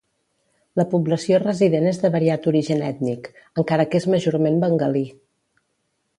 [0.79, 3.31] La població resident és de variat origen ètnic,
[3.65, 5.07] encara que és majorment bengalí.